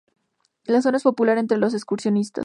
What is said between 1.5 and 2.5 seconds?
los excursionistas.